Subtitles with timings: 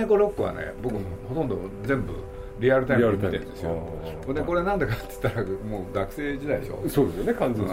[0.00, 0.94] 猫ロックはね僕
[1.28, 2.12] ほとんど全部
[2.58, 3.88] リアルタイムで見てるんですよ。
[4.34, 6.82] でこれなんでかって言ったらもう学生時代でしょ。
[6.88, 7.72] そうですよね完全に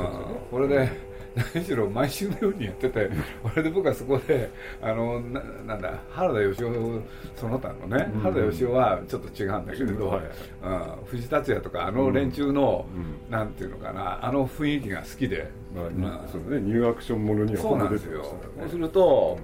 [0.50, 1.08] これで
[1.54, 3.10] 何しろ毎週のようにやってて、
[3.44, 4.50] これで僕はそこで、
[4.82, 7.02] あのななんだ、原田義雄、
[7.36, 10.22] その他のね、うん、原田義雄はちょっと違うんだけれど、はい、
[10.64, 10.70] う
[11.04, 12.88] ん、藤達也とか、あの連中の、
[13.28, 18.24] うん、なんていうのかな、あの雰囲気が好きで、まあ、まあ、そうね、ニューアクションものにはそうなんですよ、
[18.60, 19.38] そうすると、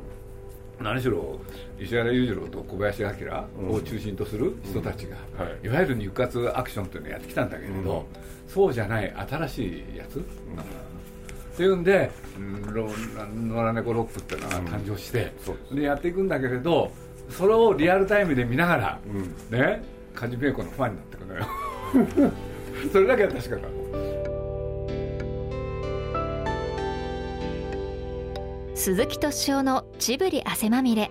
[0.80, 1.40] 何しろ
[1.80, 3.10] 石原裕次郎と小林明
[3.72, 5.46] を中心とする人たちが、うん。
[5.46, 10.24] はい、いわゆる肉活アクションというのをやってきたんだけれど、うん、そうじゃない新しいやつ、うん。
[10.24, 10.26] っ
[11.56, 12.10] ていうんで
[12.40, 15.32] 野良猫ロックっていうのが誕生して、
[15.70, 16.92] うん、でやっていくんだけれど
[17.30, 19.84] それをリアルタイムで見ながら、うん、ね
[20.16, 21.46] 梶メイコのファンになってくのよ。
[22.92, 23.62] それだけは確かだ
[28.84, 31.10] 鈴木敏夫のジブリ汗まみれ。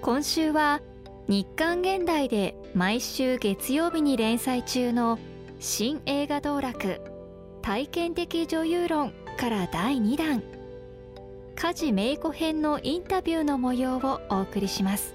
[0.00, 0.80] 今週は
[1.28, 5.18] 日刊現代で毎週月曜日に連載中の
[5.58, 7.02] 新映画道楽
[7.60, 10.42] 体験的女優論から第2弾。
[11.54, 15.14] 家事メイコ編のインタビューの模様をお送りします。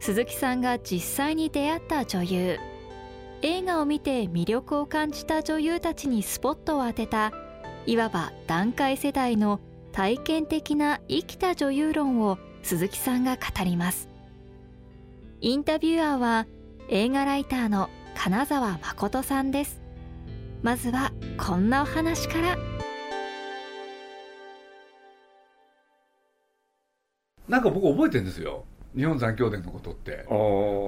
[0.00, 2.58] 鈴木さんが実際に出会った女優。
[3.42, 7.34] 映画を見て魅力を感じた女優たちにスポットを当てた
[7.88, 9.60] いわば団塊世代の
[9.92, 14.10] 体験的な生きた女優論を鈴木さんが語ります。
[15.40, 16.46] インタビュアーは
[16.90, 19.80] 映画ライターの金沢誠さんです。
[20.60, 22.58] まずはこんなお話から。
[27.48, 28.66] なんか僕覚えてるんですよ。
[28.94, 30.26] 日本残響伝のことって。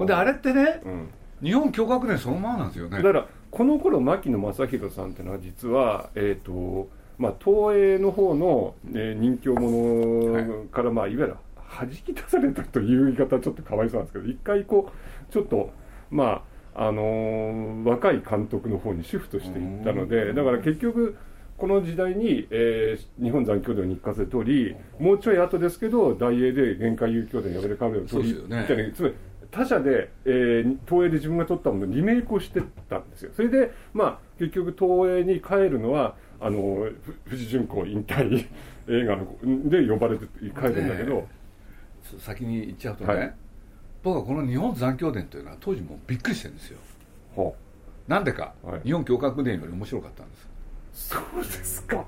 [0.05, 1.09] であれってね、うん、
[1.41, 2.97] 日本教学伝そのままなんですよね。
[2.97, 11.35] だからこの頃牧野正弘さんっていうのは実はえっ、ー、とまあ東映の方の、ね、人気者から、はい、まあいわゆる
[11.77, 14.89] 弾き出されたという言い方はちょっとかわいそうなんですけど一回こ
[15.29, 15.71] うちょっと
[16.09, 16.43] ま
[16.75, 21.17] ああの若い監督の方にシフトしていったのでだから結局
[21.57, 28.65] この時代に、えー、日本残響伝を日課せ通りもうちょい後ですけど大英で限界遊興伝やめるカメラを取り、ね、
[28.95, 29.15] つまり
[29.51, 33.31] 他社で、えー、東映で自分が撮ったものをリメイクをしてたんですよ。
[33.35, 36.89] それでまあ結局東映に帰るのはあの
[37.25, 38.47] 藤淳子引退
[38.87, 41.27] 映画ので呼ばれて帰るんだけど、ね、
[42.19, 43.33] 先に言っちゃうとね、はい。
[44.03, 46.79] 僕はこの日本残響伝というのは当時もびっくりしてるんですよ。
[47.35, 47.53] は
[48.07, 50.49] なんでか、はい、日本教科伝より面白かったんです。
[51.09, 52.05] そうですか。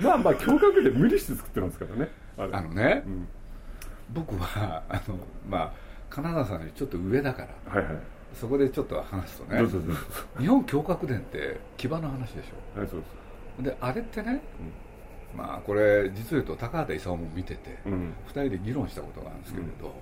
[0.00, 2.10] まあまあ教科伝無理して作ってますからね。
[2.36, 3.28] あのね、うん、
[4.12, 5.18] 僕はあの
[5.48, 5.72] まあ
[6.12, 7.96] 金沢さんよりちょっと上だから、はいはい、
[8.38, 9.62] そこでちょっと話すとね
[10.38, 12.78] 日本教科伝って牙の話でしょ。
[12.78, 13.22] はいそうです
[13.64, 14.42] であれってね、
[15.32, 19.94] うん、まあこれ実を言うと高畑勲も見てて、うん、2人で議論したことがあるんですけれど、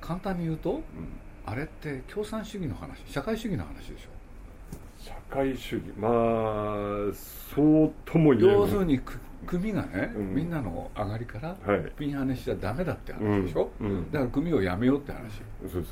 [0.00, 0.82] 簡単に言うと、うん、
[1.46, 4.08] あれって共産主義の話社会主義の話でしょ。
[4.98, 5.86] 社会主義。
[5.96, 6.12] まあ
[7.54, 9.00] そうとも言え要するに
[9.46, 11.56] 組がね、うん、みんなの上がりから
[11.98, 15.18] ピンハネしちゃダメだって話でしょ、うん、だから組をやめようって話
[15.62, 15.84] そうそうそうそう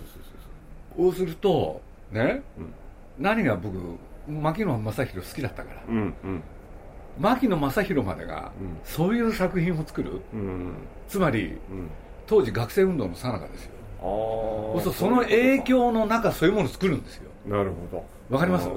[0.96, 1.12] そう。
[1.14, 1.80] すると
[2.12, 2.42] ね、
[3.18, 3.76] 何が僕
[4.28, 5.80] 牧野正弘好きだったから、
[7.18, 8.52] 牧野正弘までが、
[8.84, 10.20] そういう作品を作る、
[11.08, 11.58] つまり、
[12.26, 13.72] 当時学生運動のさなかですよ。
[14.00, 17.30] そうすその影響の中そういうものを作るんですよ。
[17.46, 18.04] なるほど。
[18.34, 18.64] わかります？
[18.64, 18.72] そ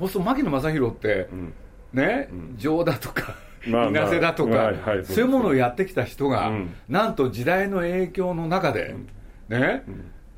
[0.00, 1.52] うすると牧野正弘って、うん、
[1.92, 3.34] ね、情だとか
[3.66, 4.72] 稲瀬だとか、
[5.04, 8.94] そういうものをやってきた人が、うん、なんと時代の影響の中で、
[9.50, 9.82] うん、ね、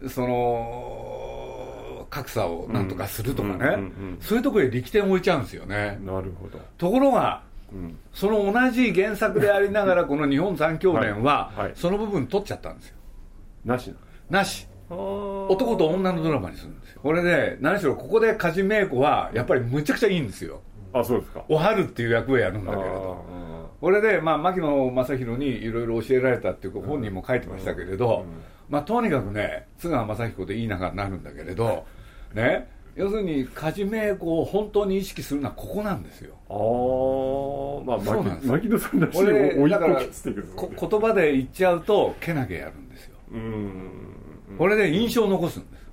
[0.08, 3.78] その格差をなんとかするとかね、
[4.20, 5.98] そういうところへ力点を置いちゃうんですよね。
[6.04, 6.58] なるほど。
[6.78, 7.42] ところが
[8.14, 12.96] その同じ原作でありながら この日本残響伝はその部分取っちゃったんですよ。
[13.64, 13.94] なし
[14.30, 14.66] なし。
[14.90, 17.00] 男と女のドラマにするんですよ。
[17.02, 20.62] これで何しろここで梶芽子はやっぱりむちゃくちゃいいんですよ
[20.92, 21.44] あそうですか。
[21.48, 23.24] おはるっていう役をやるんだけれど。
[23.80, 28.24] これで、まあ、牧野正弘にいろいろ教えられたっていう本人も書いてましたけれど、
[28.68, 31.84] まあ、とにかくね津川雅彦でいい仲になるんだけれど
[32.34, 36.34] ね要するに梶芽子を本当に意識するのはここなんですよ。
[36.48, 40.46] ああまあ牧野さんらしい追い込きっていう
[40.90, 43.16] 言葉で言っちゃうとけなげやるんですよ。
[44.58, 45.87] これで印象を残すんです、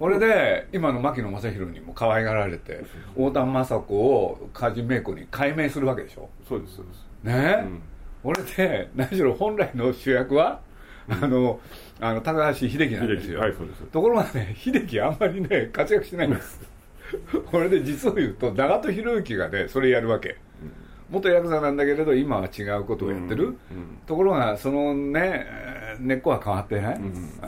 [0.00, 6.28] これで今の牧野正弘にも可愛がられて大田雅子を梶芽子に改名するわけでしょ？
[6.48, 7.06] そうですそうです。
[7.22, 7.82] ね、うん、
[8.22, 10.60] これで何しろ本来の主役は
[11.08, 11.60] あの
[12.00, 13.82] あの高橋秀樹なんですよ、はい、そうです。
[13.84, 16.60] ところがね秀樹あんまりね活躍しないんです。
[17.50, 20.38] これで実を言うと長門博之がねそれやるわけ、
[21.10, 23.56] 元ヤクザなんだけれど今は違うことをやってる、うん
[24.06, 27.40] ところがそのねえー根っこは変わってない、うん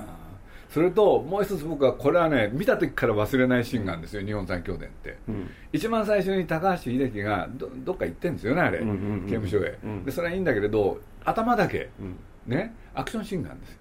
[0.72, 5.50] それともう一つ僕はこれはね見た時から忘れないシーンがあるんですよ日本三兄弟って、うん。
[5.72, 12.16] 一番最初に高橋英樹がどどっか行ってんですよねあれ、うんうんうん刑務所へ、うんでそれはいいんだけれど頭だけうん。
[12.46, 13.78] ねアクションシーンがあるんですよ。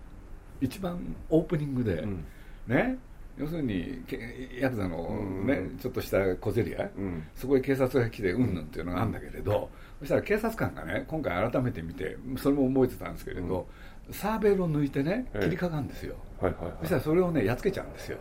[0.59, 2.25] 一番オープニングで、うん。
[2.67, 2.97] ね。
[3.37, 4.97] 要するにけヤクザの、
[5.45, 5.77] ねうん。
[5.77, 7.23] ちょっとした小競り合い、うん。
[7.33, 13.67] そこへ警察が来てうんぬんっていうのがあるんだけれど、そしたら警察官がね今回改めて見てそれも覚えてたんですけれど、
[14.11, 15.43] サーベルを抜いてねええ。
[15.45, 16.73] 切りかかるんですよ、はいはいはい。
[16.81, 18.17] そしたらそれをねやっつけちゃうんですよ。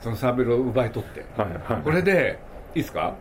[0.00, 2.38] そのサーベルを奪い取って、はいはいこれで
[2.74, 3.14] いいですか？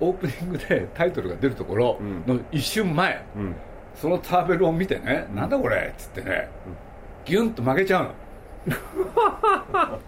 [0.00, 3.54] オープニングでタイトルが出るところの一瞬前、うん。
[3.94, 5.92] そのサーベルを見てね、なんだこれ？
[5.92, 6.48] っつってね、
[7.24, 8.14] ギュンと負けちゃうの。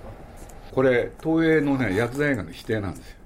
[0.72, 3.16] これ東映のねヤクザ映画の否定なんですよ。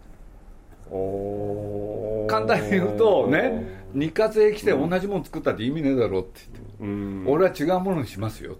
[2.28, 8.56] 簡単に言うとね日活へ来て同じもの作ったって意味ねえだろって言って、うん俺は違うものにしますよ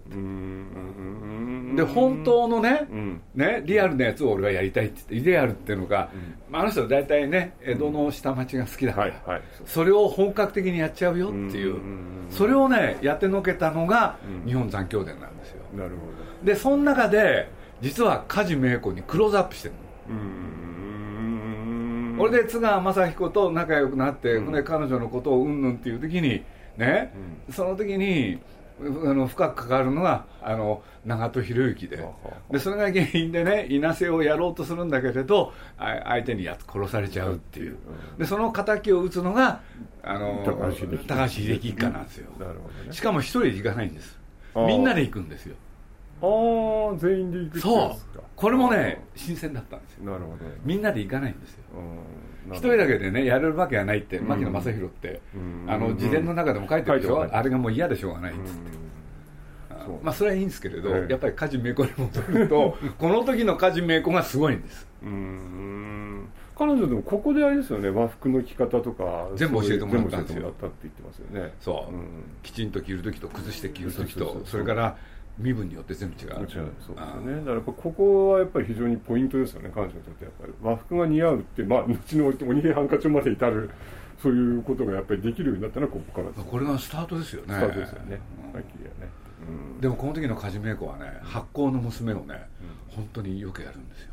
[1.75, 3.21] で本当のね,、うん。
[3.35, 6.09] ねリアルなやつを俺はやりたいって言ってイデアルっていうのが、
[6.49, 9.41] まあ、あの人は大体ね江戸の下町が好きだから、はいはい。
[9.65, 14.47] それを本格的にやっちゃうよっていう、うんそれをねやってのけたのがうん。
[14.47, 15.61] 日本残響伝なんですよ。
[15.75, 17.49] なるほでその中で
[17.81, 19.79] 実は梶芽子にクローズアップしてるの。
[19.79, 26.43] どうんこれで津川雅彦と仲良くなって、うんで彼女のことをうんぬんっていう時に
[26.77, 27.13] ね、
[27.49, 28.39] その時に
[28.79, 28.83] あ
[29.13, 32.07] の深く関わるのがあの長門博之で。
[32.51, 37.77] でそれが原因でね稲瀬をやろうとするんだけれどあ相手にやつ殺されちゃうっていう。
[38.19, 39.61] でその敵を討つのが
[40.03, 41.69] あの高橋秀樹。
[41.69, 42.29] 一家なんですよ。
[42.39, 42.93] なるほどね。
[42.93, 44.19] しかも一人で行かないんです。
[44.55, 45.55] みんなで行くんですよ。
[46.21, 46.25] あ
[46.93, 48.19] あ全員で行くそう。
[48.35, 50.11] これもね新鮮だったんですよ。
[50.11, 50.37] なるほど。
[50.63, 51.63] みんなで行かないんですよ。
[51.75, 54.27] うん一人だけでねやれるわけがないってうん。
[54.27, 55.21] 牧野正弘って。
[55.35, 55.71] うん。
[55.71, 57.27] あの自伝の中でも書いてるでしょ？
[57.31, 58.77] あれがもう嫌でしょうがないっつって。
[60.03, 61.11] まあそれはいいんですけれどええ。
[61.11, 64.87] やっぱり梶芽子に戻ると この時の梶芽子がすごいんです。
[65.03, 66.27] うん。
[66.57, 70.33] 彼女でもここであれですよね和服の着方とか全部教えてもらったんですよ。
[70.33, 71.53] 全部教えてもらったって言ってますよね。
[71.59, 71.99] そう、ん。
[72.43, 74.45] きちんと着る時と崩して着る時とそうそうそう。
[74.47, 74.97] それから
[75.37, 76.39] 身分によって全部違う。
[76.39, 77.35] もちろんそうですね。
[77.35, 80.53] だからやっぱここはやっぱり非常にポイントですよね彼女にとってやっぱり。
[80.61, 83.69] 和服が似合うってまあ後の鬼平犯科帳まで至る
[84.21, 86.45] そういうことがやっぱりできるようになったのはここからです。
[86.45, 87.53] これがスタートですよね。
[87.53, 88.19] スタートですよね。
[88.51, 88.53] うん。
[88.53, 89.11] はっきりやね。
[89.75, 89.81] うん。
[89.81, 92.47] でもこの時の梶芽子はね発酵の娘をね、
[92.89, 94.11] 本当によくやるんですよ。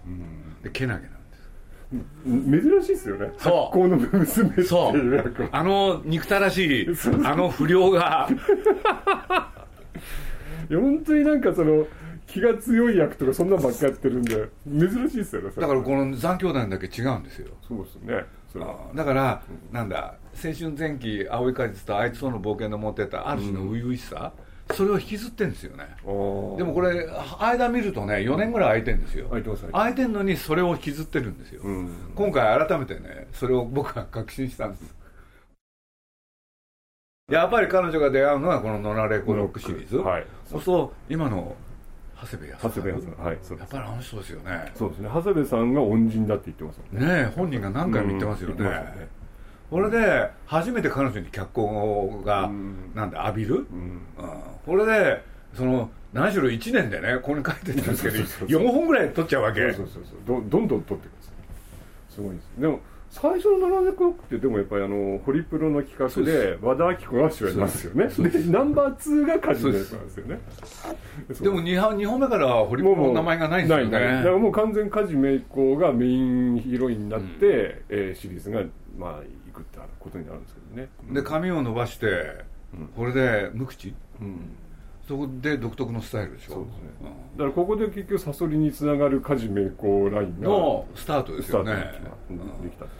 [0.62, 1.50] でけなげなんです。
[2.26, 2.60] うん。
[2.70, 3.32] 珍しいですよね。
[3.38, 3.78] そう。
[3.78, 5.48] 発酵の娘ってそいう役は。
[5.48, 5.50] う。
[5.52, 6.88] あの憎たらしい
[7.24, 8.28] あの不良が
[10.70, 11.86] いや本当になんかその
[12.26, 17.48] 気が強い役とかそんなばっかやってるんで珍しいですよねだからこの残兄弟だけ違うんですよ。
[17.66, 18.24] そうですね
[18.94, 24.32] だから、なんだ青春前期青い果実とあいつとの冒険の持ってたある種の初々しさ、
[24.72, 25.86] それを引きずってるんですよね。
[26.04, 27.08] でもこれ
[27.40, 29.26] 間見るとね4年ぐらい空いてるんですよ。
[29.28, 31.90] 空いてます空いてるのにそれを引きずってるんですよ、うん。
[32.14, 34.94] 今回改めてねそれを僕は確信したんです
[37.30, 40.26] やっぱり彼女が出会うのはこの「ノラレコロック」シリーズ、はい。
[40.44, 41.56] そうすると今の
[42.20, 44.72] 長谷部康長谷部康はいそうやっぱりあの人ですよね。
[44.74, 45.08] そうですね。
[45.12, 47.14] 長谷部さんが恩人だって言ってますもんね。
[47.14, 48.66] ねえ本人が何回も言ってますよね,、うん。
[48.66, 49.08] ね
[49.70, 52.92] これで初めて彼女に脚光が、うん。
[52.94, 53.62] なんだ浴びる、うん。
[53.62, 54.00] うん。
[54.66, 59.60] これでその何しろ1年でねここに書いてるんですけどそうそうそう4本ぐらい取っちゃうわけ。
[59.60, 60.42] そうそうそうそう。
[60.42, 62.50] どどんどん取ってくださいすごいです。
[62.58, 62.80] でも
[63.14, 68.08] 最初の「ナラネクロック」ってでもやっぱりあのホリプロの企画で和田アキ子が主演なんですよね。
[68.08, 70.40] でナンバー2が梶のやつなんですよね。
[71.40, 73.90] でも 2, 本二本目からはホリプロの名前がないんですよね。
[73.92, 78.62] だからもう完全に梶芽子がメインヒロインになって、えーシリーズが
[78.98, 79.10] まあ
[79.52, 80.88] 行くってことになるんですけどね。
[81.12, 82.44] で髪を伸ばして、
[82.96, 83.94] これで無口？
[84.20, 84.40] うん
[85.06, 86.54] そこで独特のスタイルでしょ。
[86.54, 86.84] そうですね。
[87.36, 91.74] だからここで結局サソリにつながる梶芽子ラインがのスタートですよね。
[92.62, 92.94] できたって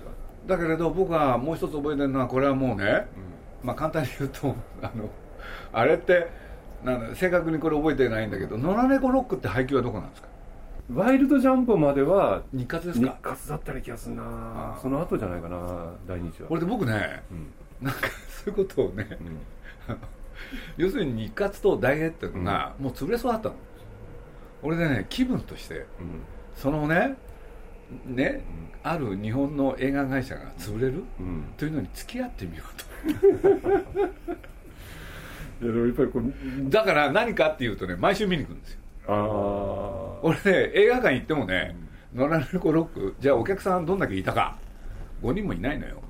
[0.47, 3.07] だけれど僕はもう一つ覚えてるのはこれはもうね、
[3.63, 5.09] まあ簡単に言うと あの
[5.73, 6.27] あれって
[6.85, 10.29] なんだ正確にこれ覚えてないんだけど「野良猫ロック」って配給はどこなんですか？
[10.93, 13.17] ワイルドジャンプまでは日日活ですか？
[13.23, 14.77] 活だったら気がするな。
[14.83, 16.49] その後じゃないかな第二次は。
[16.51, 17.87] これで僕ねうん。
[17.87, 19.09] なんかそういうことをね、
[19.89, 19.97] うん
[20.77, 23.55] 要するに日活と大英っていうのがもう潰れそうだったの。
[24.63, 25.87] 俺でね気分として
[26.55, 27.17] そのね
[28.07, 28.41] ね、
[28.83, 31.05] ある日本の映画会社が潰れる？
[31.21, 31.27] うん。
[31.27, 32.65] うんというのに付き合ってみよ
[33.05, 33.05] う
[35.65, 36.29] いやでもやっぱりこうと
[36.71, 38.81] だから何かっていうとね毎週見に行くんですよ。
[39.07, 40.41] ああ俺ね
[40.75, 41.77] 映画館行ってもね
[42.15, 44.57] 「野良猫ロック」じゃあお客さんどんだけいたか
[45.23, 46.03] 5人もいないのよ、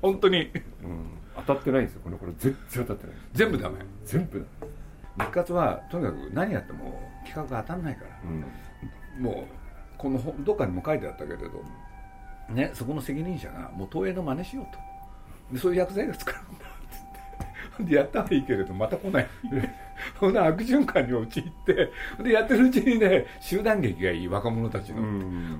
[0.00, 0.50] 本当に、
[0.82, 1.06] うん、
[1.46, 2.00] 当たってないんですよ。
[2.02, 3.16] この頃全然当たってない。
[3.32, 3.76] 全部ダメ。
[4.04, 4.46] 全部
[5.18, 9.44] 日活はとにかく何やっても企画が当たんないから、うん、もう
[9.98, 11.50] このどっかにも書いてあったけれど
[12.48, 14.78] ねそこの責任者がもう東映の真似しようと。
[15.52, 19.28] でそういう薬剤が使うんだ でやったはいいけれどまた来ない
[20.20, 21.90] そんな悪循環に陥って
[22.22, 25.02] でやってるうちにね集団劇がいい若者たちの、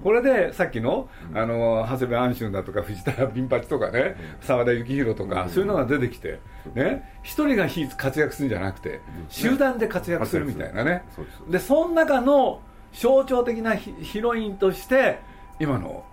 [0.05, 6.41] これでさっきのあの長谷部安春だとか藤田ビンパチとかね澤田幸宏とか、そういうのが出てきて
[6.75, 9.01] ね一人が活躍するんじゃなくて
[9.31, 11.05] 集団で活躍するみたいなね。
[11.49, 12.61] でその中の
[12.93, 15.21] 象徴的なヒロインとして
[15.59, 16.05] 今の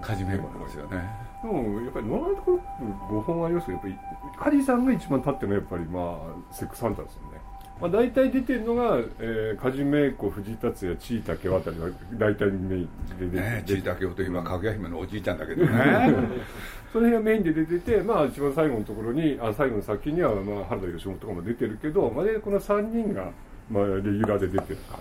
[0.00, 1.26] 梶芽子なんですよね。
[1.42, 3.98] でもやっぱりノーランドグループ5本ありますけどやっ
[4.38, 6.18] ぱり梶さんが一番立ってるのはやっぱりま
[6.50, 7.35] あセックスハンターですよね。
[7.80, 15.68] まあ、大体出てるのが、えー、梶芽子、藤達也、地井武雄あたりが大体メインで出てね、地井武雄と今、かぐや姫のおじいちゃんだけどね。
[16.92, 23.30] その辺がメインで出てて、まあ、一番最後のところに、あ最後の先には、まあ、原田義雄とかも出てるけど、まあ、でこの3人が、
[23.70, 24.98] まあ、レギュラーで出てる感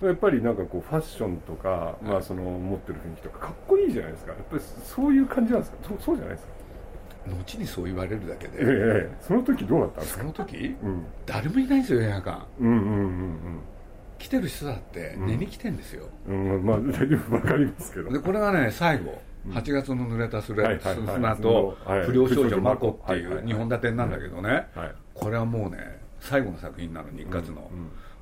[0.00, 0.06] じ。
[0.06, 4.32] やっぱりなんかこうファッションとか、まあ、その持ってる雰囲気とかかっこいいじゃないですか。
[4.32, 5.78] やっぱりそういう感じなんですか？
[5.88, 6.52] そうそうじゃないですか？
[7.36, 8.64] 後にそう言われるだけで、え
[9.10, 10.20] え、その時どうだったんですか？
[10.22, 13.38] その時、うん、誰もいないんですよ映画館うんうんうんうん
[14.18, 18.10] 来てる人だって寝に来てんですよ、うん、うん、まあ大丈夫分かりますけど。
[18.10, 19.20] でこれがね最後。
[19.50, 20.68] 8月の濡れた砂
[21.36, 24.66] と不良少女マコっていう2本立てなんだけどね、
[25.14, 25.78] これはもうね
[26.20, 27.70] 最後の作品なの日活の、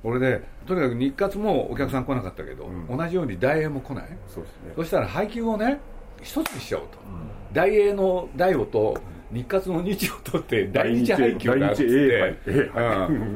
[0.03, 4.05] 俺でとにかく日活もお客さん来なかったけど、うん、同じように大英も来ない。
[4.33, 5.79] そうです、ね、そしたら配給をね
[6.21, 8.97] 一つにしちゃおうと、うん、大英の大をと
[9.31, 12.31] 日活の日を取って第一配給があって、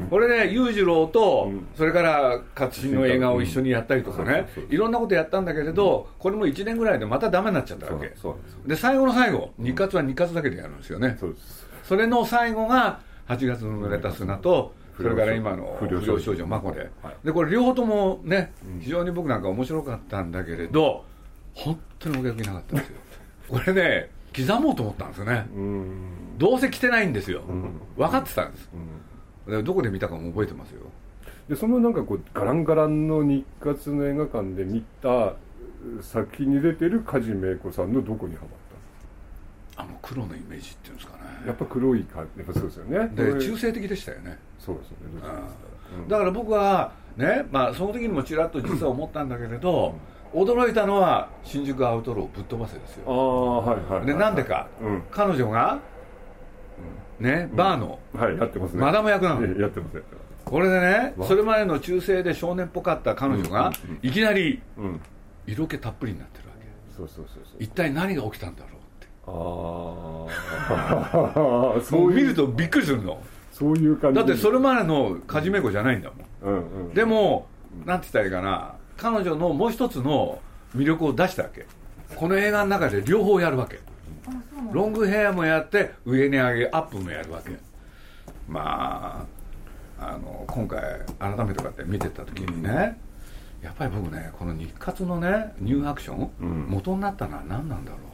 [0.09, 8.13] これね裕次郎と、それから勝新の映画を一緒にやったりとかね、いろんなことやったんだけれど、これも1年ぐらいでまたダメになっちゃったわけ。
[8.65, 11.17] で最後の最後日活は日活だけでやるんですよね。
[11.83, 16.45] それの最後が8月の濡れた砂と、それから今の不良少女。
[16.45, 21.03] マコで、はい、でこれ両方ともね非常に僕なんか面白かったんだけれど
[21.53, 22.97] 本当にお客いなかったんですよ
[23.51, 25.45] これね刻もうと思ったんですよね。
[26.37, 27.41] どうせ来てないんですよ。
[27.97, 28.69] 分かってたんです。
[29.47, 30.83] でどこで見たかも覚えてますよ。
[31.49, 35.33] でそのなんかこうガランガランの日活の映画館で見た
[36.01, 38.49] 作品に出てる梶芽子さんのどこにハマっ
[39.75, 41.23] たあの黒のイメージっていうんですかね。
[41.47, 43.09] やっぱ黒い感やっぱそうですよね。
[43.13, 44.37] で中性的でしたよね。
[44.59, 44.97] そうですよね、
[46.03, 49.95] うん、だから僕はねまあその時にもちらっと実は思ったんだけれど、
[50.33, 53.03] 驚いたのは新宿アウトローぶっ飛ばせですよ。
[53.07, 55.79] ああはいはい、はい、でなんでか、うん、彼女が、
[57.19, 58.81] ね、バーの、はいやってますね。
[58.81, 59.41] マダム役なの。
[59.59, 60.03] やってます
[60.45, 63.71] これでねそれまでの中性で少年っぽかった彼女が、
[64.01, 64.61] いきなり、
[65.45, 66.65] 色気たっぷりになってるわけ。
[66.95, 67.55] そうそうそうそう。
[67.59, 68.81] 一体何が起きたんだろう
[69.27, 70.25] あ
[71.77, 73.21] あ そう見るとびっくりするの。
[73.51, 74.19] そういう感じ。
[74.19, 76.09] だってそれまでの梶め子じゃないんだ
[76.41, 77.47] もん、うんうん、でも
[77.85, 80.39] なんて言ったらいいかな彼女のもう一つの
[80.75, 81.65] 魅力を出したわけ。
[82.15, 83.79] この映画の中で両方やるわけ。
[84.71, 87.51] ロングヘアもやって上に上げアップもやるわけ。
[88.47, 89.25] ま
[89.99, 90.81] ああの今回
[91.19, 92.99] 改めてこうやって見てた時にね、
[93.61, 98.11] やっぱり僕ねこの日活のねニューアクション、うん、元になったのは何なんだろう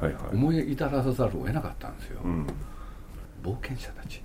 [0.00, 2.46] はいはい、思い至らさざるを得なかったんですよ、うん、
[3.42, 4.22] 冒険者たち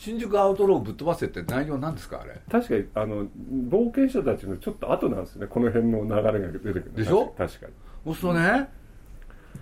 [0.00, 2.40] 新宿アウトローぶっ飛ばせって内容なんですかあれ？
[2.50, 3.26] 確かにあの
[3.68, 5.46] 冒険者たちのちょっと後なんですね。
[5.46, 6.92] この辺の流れが出てくる。
[6.96, 7.34] でしょ？
[7.36, 7.72] 確かに。
[8.06, 8.70] そうするとね、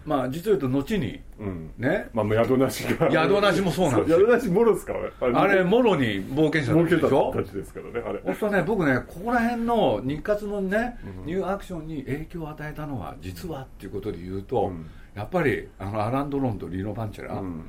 [0.04, 3.10] まあ実を言うと後に、うん、ねまあ宿なしが。
[3.10, 4.20] 宿なしもそうなんですよ。
[4.20, 5.40] 宿なしもろですから。
[5.40, 7.32] あれもろに冒険者たちでしょ？
[7.34, 8.20] たちですからねあれ。
[8.24, 14.88] そうするとね僕ねここら辺の日活のね、うん、ニューアクションに影響を与えたのは実はっていうことで言うと、うん。
[15.16, 17.64] やっぱりあのアラン・ドロンとリーノ・バンチェラ、うん、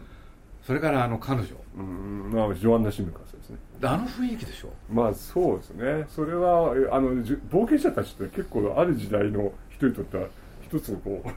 [0.63, 1.47] それからあの彼女、
[1.77, 3.57] うん、まあジョアンナ・シムカスですね。
[3.81, 4.69] あの雰囲気でしょ？
[4.91, 6.05] まあそうですね。
[6.09, 7.15] それはあの
[7.49, 10.27] 冒険者たちって結構ある時代の人にとっては
[10.61, 11.29] 一つのこう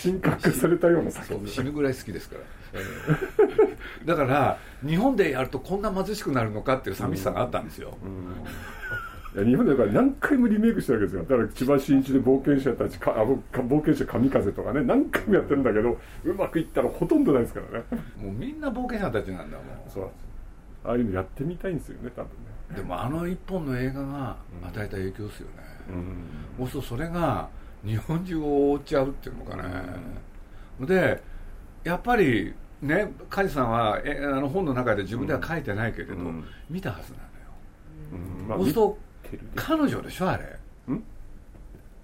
[0.00, 1.48] 神格されたような作品。
[1.48, 2.36] 死ぬぐらい好きですか
[4.06, 8.10] ら、だから日本でやるとこんな貧しくなるのかっていう寂しさがあったんですよ、うん。
[8.10, 8.48] いや
[9.34, 11.22] 日本でから何回もリメイクしてるわけですよ。
[11.24, 17.84] だから千葉真一で冒険者たちかあ冒険者神風とかね何回もやってるんだけどうまくいったらほとんどないですからね。
[18.16, 19.66] もうみんな冒険者たちなんだもん。
[19.88, 20.10] そう
[20.84, 22.76] ああいうのやってみたいんですよね多分ね。
[22.76, 25.52] でもあの一本の映画が与えた影響ですよね、
[26.58, 27.48] うん、そうそれが
[27.84, 29.62] 日本中を覆っちゃうっていうのかね、
[30.80, 31.22] うん、で
[31.84, 37.28] やっぱりね梶さんはえあの本の中で自分では書いてないけれど、うん、見たはずなのよ、
[38.12, 38.48] うん。
[38.48, 38.98] まあ、そうすると
[39.54, 40.44] 彼女でしょあれ？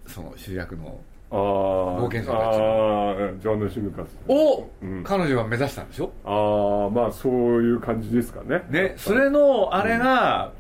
[0.07, 0.99] その主役の。
[1.31, 3.39] 冒険者たちの。
[3.39, 4.09] ジョン・シムカス。
[4.27, 6.11] を、うん、彼女は目指したんでしょ？
[6.25, 8.65] ああまあそういう感じですかね。
[8.69, 10.51] ねそれのあれが、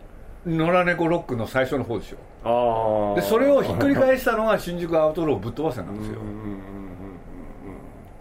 [0.47, 2.19] うん、野良猫ロックの最初の方でしょ。
[2.45, 6.21] あでそれをひっくり返したのが新宿アウトローぶっ飛ばせなんですよ。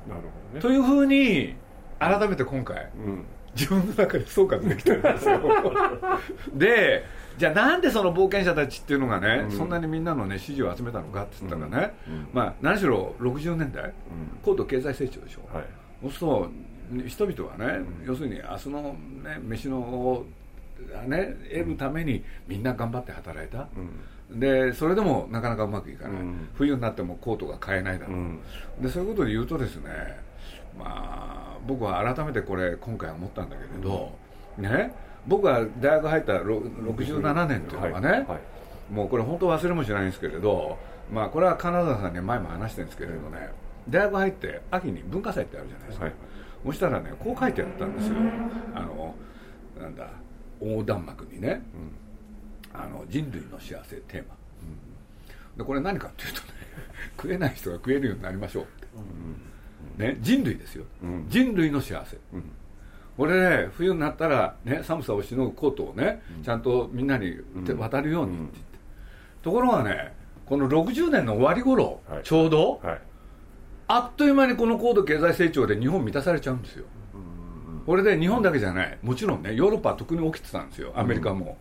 [0.07, 0.61] なるほどね。
[0.61, 1.53] というふうに
[1.99, 5.41] 改めて今回、うん、自分の中で総括できたんですよ。
[6.53, 7.05] で
[7.39, 13.93] じゃあなんでその冒険者たちっていうのがね、うん、そんなにみんなのね支持を集めたのかって言ったらね、うん、まあ何しろ60年代、
[14.43, 15.65] 高度経済成長でしょ、はい、
[16.01, 18.81] そうすると人々はね、要するに明日の
[19.23, 20.25] ね飯の
[21.07, 23.69] ね得るためにみんな頑張って働いた、
[24.31, 26.21] でそれでもなかなかうまくいかない、
[26.55, 28.15] 冬になってもコートが買えないだろ
[28.81, 30.19] う、でそういうことで言うとですね
[30.79, 34.11] まあ僕は改めてこれ今回思ったんだけれど、
[34.57, 34.93] ね？
[35.27, 38.25] 僕が大学入った67年っていうのはね、
[38.91, 40.77] もうこれ本当忘れもしないんですけれど、
[41.11, 43.49] まあ、これは金沢さんに前も話してるんですけれどね
[43.89, 46.13] 大学入って秋に文化祭ってあるじゃないですか、はい、
[46.65, 48.15] そしたらねこう書いてあったんですよ。
[48.75, 49.15] あの
[49.79, 50.09] なんだ
[50.61, 51.61] 横断幕にね、
[52.73, 54.35] うん、あの人類の幸せテーマ、
[55.53, 56.47] うん、でこれ何かっていうとね
[57.17, 59.48] 食えない人が食えるようになりましょうって、うん、
[59.97, 60.85] ね、人類ですよ、
[61.27, 62.17] 人類の幸せ、
[63.17, 67.35] これね冬になったら、ね、寒さをしのぐコートをね、ちゃんとみんなに
[67.77, 68.79] 渡るようにって言って、
[69.43, 70.13] ところがね
[70.45, 73.01] この60年の終わり頃、はい、ちょうど、はい、
[73.87, 76.85] あっという間にこの高度経済成長で日本満たされちゃうんですよ、
[77.85, 78.97] これで日本だけじゃない。
[79.03, 80.93] もちろんねヨーロッパは特に起きてたんですよ。
[80.95, 81.57] アメリカも、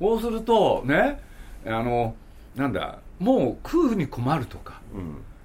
[0.00, 1.20] そうするとね
[1.64, 2.14] あの
[2.56, 4.80] なんだもう食うに困るとか、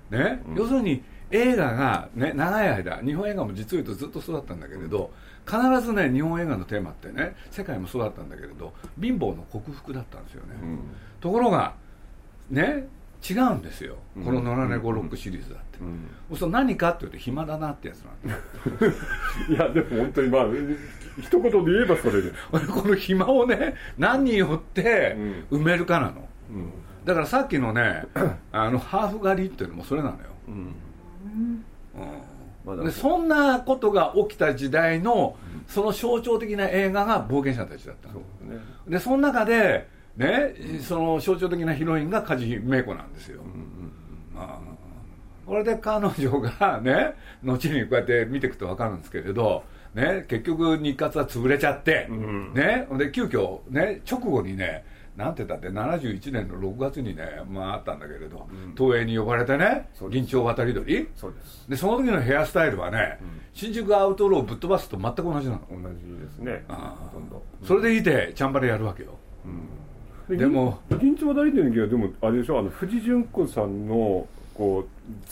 [0.10, 5.12] ね、要するに映画が、ね、長い間日本映画も実を言うとずっとそうだったんだけれど、
[5.46, 10.80] 必ずね日本映画のテーマってね世界もそうだったんだけれど貧乏の克服だったんですよね、うん、
[11.20, 11.74] ところが
[12.50, 12.88] ね
[13.28, 15.78] 違うんですよ、この「野良猫ロック」シリーズだって、
[16.30, 18.88] うん、そ何かっていうと暇だなってやつなんで
[19.54, 20.46] いやでも本当にまあ
[21.22, 22.32] 一言で言えばそれで。
[22.52, 25.16] この暇をね何によって
[25.52, 26.72] 埋めるかなの、うん、
[27.06, 28.06] だからさっきのね
[28.52, 30.24] あのハーフ狩りっていうのもそれなのよ、
[32.66, 38.24] うん、でそんなことが起きた時代のその象徴的な映画が冒険者たちだったそね、
[38.88, 43.42] でその中で、ね、その象徴的なヒロインが梶芽子なんですよ、
[45.46, 47.14] これで彼女がね
[47.44, 49.64] 後にこうやって見ていくと分かるんですけれど
[49.94, 54.86] ね、結局日活は潰れちゃって、うん、ね、で急遽ね直後にね
[55.18, 61.10] なんて言ったって71年の6月にね、まああったんだけれど、うん、東映に呼ばれてね銀杏渡り鳥。
[61.16, 61.70] そうです。
[61.70, 65.62] でその時のヘアスタイルはね、うん、新宿アウトローぶっ飛ばすと全く同じなの。
[65.70, 66.64] 同じですね。
[66.68, 69.18] ほとんど、それでいてチャンバレやるわけよ、
[70.30, 72.60] ででも銀杏渡り鳥の時はでもあれでしょ？
[72.60, 74.86] あの藤純子さんのこ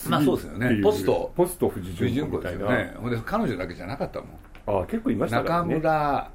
[0.06, 0.82] うまあそうですよね。
[0.82, 1.32] ポスト。
[1.34, 4.80] ポスト藤純子みたいな、ね、ほんで彼女だけじゃなかったもん。
[4.80, 5.44] ああ結構いましたね。
[5.44, 6.30] 中村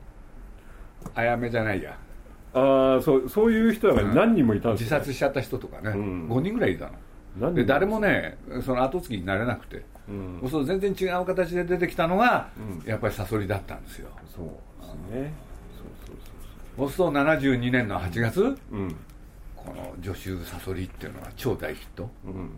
[1.14, 1.96] あやめじゃないや
[2.56, 6.90] ああそうそういう人が何人もいたんです、ね、自殺しちゃった人とかね、うん、5人ぐらいいた
[7.38, 7.54] の。
[7.54, 14.08] で誰もねその後継ぎになれなくて、うん、そう全然違う形で出てきたのが、うん、やっぱりサソリだったんですよ。
[14.34, 15.34] そうですね。
[15.78, 16.26] そうそうそう
[16.78, 16.86] そう。
[16.86, 18.42] そうすると72年の8月、
[18.72, 18.96] うん、
[19.54, 22.52] この「助手サソリ」っていうのは超大ヒット、うん。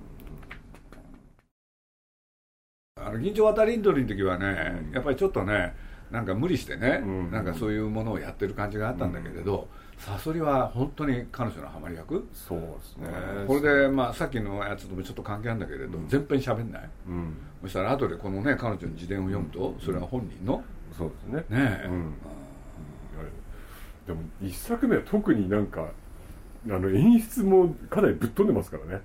[3.00, 5.76] あの銀杏渡り鳥の時はね、やっぱりちょっとね
[6.12, 12.28] なんか無理してね、うん、なんかそういうものをやってる感じがあったんだけれど、サソリは本当に彼女のハマり役？
[12.34, 13.10] そうですね。
[13.48, 20.64] これで、まあ、さっきのやつともちょっと関係あるんだけれど、うん、全編喋んない、うん、そしたら後でこのね彼女の自伝を読むと、それは本人の、
[20.98, 21.58] そうですね。
[21.58, 22.14] ねえ、うん、
[24.06, 25.90] でも一作目は特になんか
[26.70, 29.02] あの演出もかなりぶっ飛んでますからね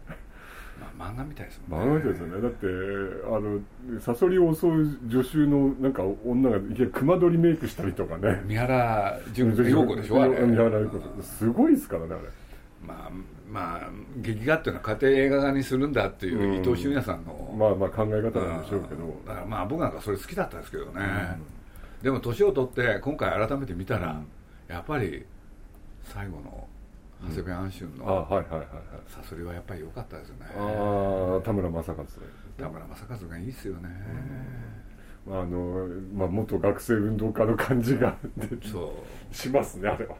[0.98, 1.86] 漫画みたいですもんね。
[1.86, 2.42] 漫画みたいですよね。
[2.42, 2.66] だって
[3.26, 8.42] あのサソリを襲う助手のなんか女がいきなり熊取りメイクしたりとかね。
[8.46, 10.40] 三原純陽子でしょあれ。
[10.40, 12.22] 三原陽子すごいですからねあれ。
[12.86, 13.10] まあ
[13.50, 19.20] まあ劇画っていうのは家庭映画化にするんだっていう伊藤修也さんの、まあまあ考え方なんでしょうけど。
[19.26, 21.38] だからまあ僕なんかそれ好きだったんですけどね、
[22.02, 24.20] でも年を取って今回改めて見たら、
[24.68, 25.24] やっぱり
[26.04, 26.66] 最後の
[27.28, 28.68] 長谷部安春の、はいはいはいはい。
[29.08, 30.36] さそれはやっぱり良かったですね。
[30.56, 32.04] ああ田村正和
[32.58, 33.88] 田村正和がいいっすよね、
[35.26, 38.16] まああのまあ、元学生運動家の感じが
[38.70, 38.94] そ
[39.30, 39.34] う。
[39.34, 40.16] しますねあれは。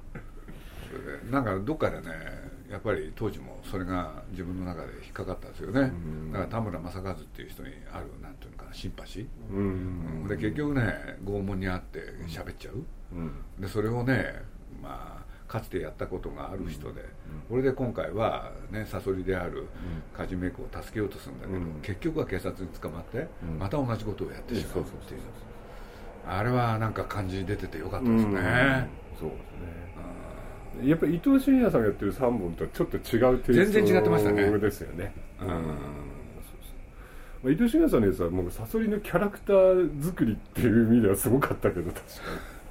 [1.30, 5.92] なんかどっかでねやっぱり当時もそれが自分の中で引っかかったんですよね、
[6.32, 14.42] だから田村正和っていう人にあるなんていうのかなシンパシー、うん、で結局ね拷問にあって喋っちゃう、うん、でそれをね
[14.82, 17.04] まあかつてやったことがある人で、
[17.50, 19.68] これで今回はねサソリである
[20.16, 25.20] 梶芽子を助けようとするんだけど、結局は警察に捕まって、また同じことをやってしまうっていう。
[26.26, 28.88] あれはなんか感じ出ててよかったですね、
[29.20, 29.36] そうで
[30.78, 30.88] すね。
[30.88, 33.00] やっぱり伊藤慎也さんがやってる3本とはちょっと違
[33.34, 34.58] うテイスト全然違ってましたね。
[34.58, 35.12] ですよね。
[35.42, 35.48] うん。
[37.42, 42.61] まあ、伊藤慎也さんのやつはもうサソリのキャラクター作りっていう意味ではすごかったけど確かに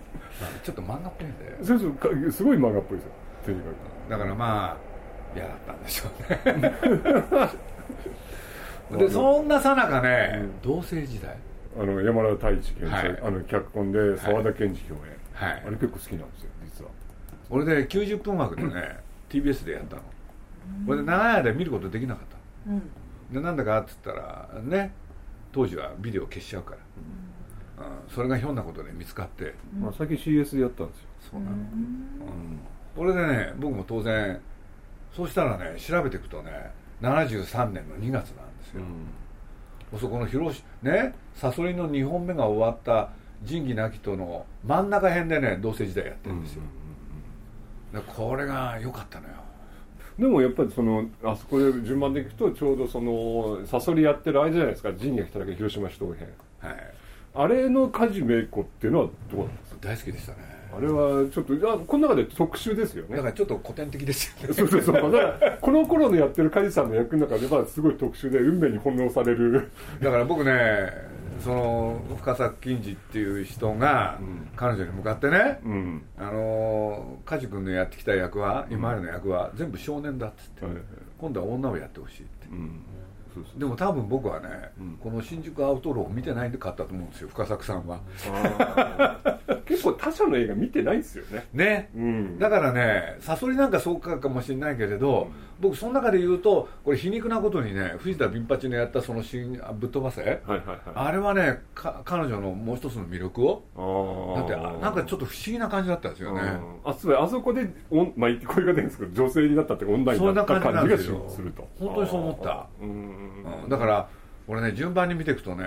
[0.63, 3.11] ちょっと漫画っぽいんでそうそうすごい漫画っぽいですよ。
[3.45, 4.77] とにかくだからまあ
[5.35, 6.73] 嫌だったんでしょうね。
[9.05, 11.35] でそんなさなかね、うん、同棲時代。
[11.79, 16.91] あの山田太一検はい、あの脚本で沢田研二共演、はい、あれ結構好きなんですよ実は。
[17.49, 18.97] 俺で90分枠でね
[19.29, 20.01] TBS でやったの。
[20.85, 22.25] これで長い間見ることできなかっ
[22.65, 22.81] た、うん、
[23.33, 24.93] でなんだかっつったらね
[25.51, 26.83] 当時はビデオ消しちゃうから、うん、
[28.09, 31.05] それがひょんなことで見つかって、まあ、先 CS でやったんですよ。
[31.31, 32.59] そうなの、うん、
[32.95, 34.39] これでね僕も当然
[35.15, 38.81] そうしたらね調べていくとね73年の2月なんですよ、
[39.93, 43.09] うん、そこの広しねサソリの2本目が終わった
[43.43, 46.61] 仁義なきとの真ん中辺でね同棲時代やってるんですよ、
[47.93, 49.33] でこれが良かったのよ。
[50.19, 54.93] でもやっぱりそのあそこで順番でいくとちょうどそのサソリやってる間じゃないですか。
[54.93, 56.50] 仁義来ただけ広島市東編はい
[57.33, 59.77] あれの梶芽子っていうのはどうなんですか？
[59.81, 60.37] 大好きでしたね。
[60.73, 63.17] あれはちょっとあこの中で特殊ですよね。
[63.17, 64.53] だからちょっと古典的ですよね。
[64.53, 65.11] そうそうそう。
[65.11, 69.71] だからこの頃のやってる梶さんの役の中ではすごい特殊で運命に翻弄される。
[70.01, 70.91] だから僕ね
[71.43, 74.19] その深作金次っていう人が
[74.55, 80.65] 彼女に向かってね、うん、あの梶君のやってきた役は今までの役は全部少年だっつって、
[81.17, 82.81] 今度は女をやってほしいって、うん
[83.57, 84.47] でも多分僕はね、
[84.79, 88.01] うん、この新宿アウトローを見てないんで買ったと思うんですよ深作さんは。
[89.65, 91.47] 結構他社の映画見てないですよね。
[91.53, 103.63] ね、うん、だからねサソリなんかそうかかもしれないけれど、うん、僕その中で言うとこれ皮肉なことにね藤田ビンパチのやったその新ぶっ飛ばせ、はいはいはい、あれはね彼女のもう一つの魅力を
[104.35, 106.41] だってなんかちょっと不思議な感じだったんですよね。
[106.83, 111.67] あつまりあそこでおまあこういう言い方ですけど女性になったってオンラインになった感じがすると。
[111.79, 112.67] 本当にそう思った。
[112.81, 112.89] うん。
[113.63, 114.09] うん、だから
[114.51, 115.65] 俺ね順番に見ていくとね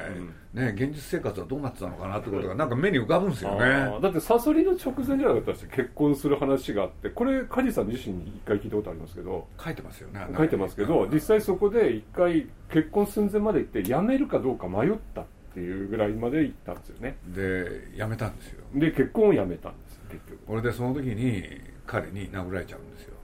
[0.55, 3.99] うん、ね現実生活はどうなってたのかなってことがなんか目に浮かぶんですよね。
[4.03, 9.49] だってサソリの直前じゃなかったし結婚する話があってこれ梶さん自身に一回聞いたことありますけど。
[9.59, 17.17] 書いてますよね書いてますけど実際そこで一回結婚寸前まで行って辞めるかどうか迷ったっていうぐらいまで行ったんですよね。
[17.27, 18.65] で辞めたんですよ。
[18.75, 20.39] で結婚を辞めたんです結局。
[20.49, 21.43] 俺でその時に
[21.87, 23.15] 彼に殴られちゃうんですよ、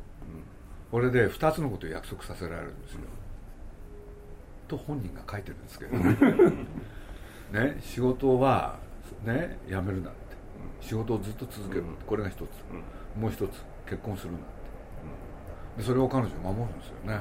[0.93, 3.01] うん、俺で2つのことを約束させられるんですよ、
[4.71, 5.97] と本人が書いてるんですけど。
[7.53, 8.79] ね仕事は
[9.25, 10.31] ね辞めるなって。
[10.81, 12.49] 仕事をずっと続ける、これが一つ、
[13.19, 14.41] もう一つ結婚するなっ
[15.77, 17.21] て、それを彼女守るんですよね。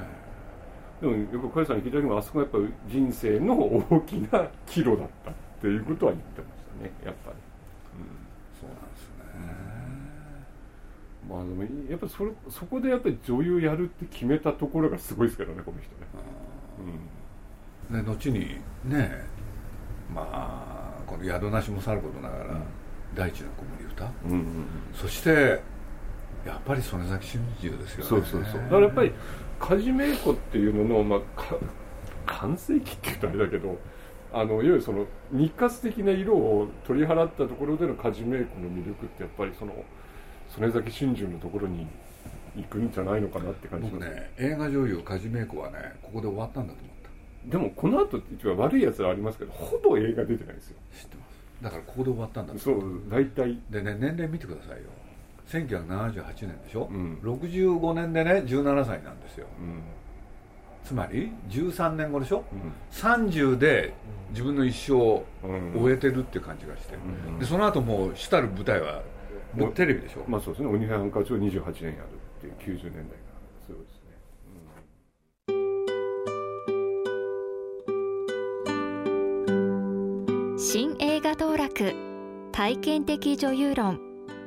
[1.02, 2.58] でもやっぱ小林さんに聞いた時もあそこはやっぱ
[2.88, 6.92] 人生の大きな岐路だったっていうことは言ってましたね。
[7.06, 7.38] やっぱり、
[7.96, 8.10] うん、
[8.60, 9.26] そうなんですね、
[11.24, 16.08] うん、まあでもやっぱそれそこでやっぱり女優やるって決めたところがすごいですけどねこの人ね、
[16.80, 16.82] う
[17.16, 17.19] ん
[17.92, 19.26] で後にね
[20.14, 22.62] まあこの宿なしもさることながら、うん、
[23.16, 24.46] 大地の子守歌、うんうんうん、
[24.94, 25.62] そして
[26.46, 28.04] やっぱり曽根崎真珠ですよね。
[28.06, 28.62] そうそうそう。
[28.62, 29.14] だからやっぱり
[29.60, 31.20] 梶芽子っていうのの、まあ、
[32.26, 33.78] 完成期って言ったらあれだけど
[34.32, 39.74] あのいわゆるその日活的な色を取り払ったところでの梶芽子の魅力ってやっぱりその
[40.48, 41.88] 曽根崎真珠のところに
[42.56, 46.99] 行くんじゃないのかなって感じ僕ね映画女優梶芽子はねここで終わったんだと思う
[47.46, 50.78] でもこの後一番悪いやつはありますけどほぼ映画出てないですよ。
[50.94, 51.64] 知ってます。
[51.64, 52.54] だからここで終わったんだ。
[52.58, 53.60] そう大体。
[53.70, 54.90] でね年齢見てくださいよ。
[55.48, 59.82] 1978年でしょ、うん、65年でね17歳なんですよ、うん、
[60.84, 63.96] つまり13年後でしょ、うん、30で
[64.30, 65.26] 自分の一生を
[65.76, 66.98] 終えてるっていう感じがして、
[67.28, 69.02] うん、でその後もう主たる舞台は
[69.56, 70.24] もうテレビでしょ？
[70.28, 70.70] まあそうですね。
[70.70, 73.02] 鬼ハンカチを28年やるっていう90年代
[80.72, 81.96] 新映画道楽。
[82.52, 83.98] 体験的女優論。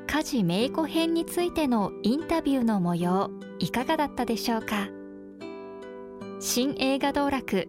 [0.06, 3.28] 家事名子編についてのインタビューの模様。
[3.58, 4.86] いかがだったでしょうか？
[6.38, 7.66] 新映画道楽。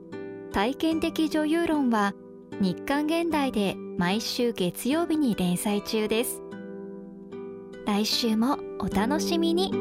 [0.52, 2.14] 体験的女優論は
[2.62, 6.44] 日刊現代で毎週月曜日に連載中です。
[7.88, 9.72] 来週もお楽しみに。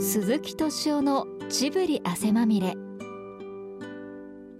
[0.00, 2.78] 鈴木敏夫のジブリ汗まみれ。